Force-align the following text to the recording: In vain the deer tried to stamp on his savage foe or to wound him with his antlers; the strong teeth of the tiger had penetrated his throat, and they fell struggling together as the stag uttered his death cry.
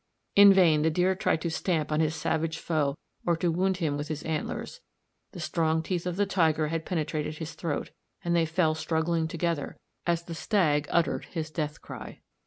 In 0.35 0.51
vain 0.51 0.81
the 0.81 0.89
deer 0.89 1.13
tried 1.13 1.41
to 1.41 1.51
stamp 1.51 1.91
on 1.91 1.99
his 1.99 2.15
savage 2.15 2.57
foe 2.57 2.97
or 3.23 3.37
to 3.37 3.51
wound 3.51 3.77
him 3.77 3.97
with 3.97 4.07
his 4.07 4.23
antlers; 4.23 4.81
the 5.31 5.39
strong 5.39 5.83
teeth 5.83 6.07
of 6.07 6.15
the 6.15 6.25
tiger 6.25 6.69
had 6.69 6.87
penetrated 6.87 7.37
his 7.37 7.53
throat, 7.53 7.91
and 8.23 8.35
they 8.35 8.47
fell 8.47 8.73
struggling 8.73 9.27
together 9.27 9.77
as 10.07 10.23
the 10.23 10.33
stag 10.33 10.87
uttered 10.89 11.25
his 11.25 11.51
death 11.51 11.83
cry. 11.83 12.19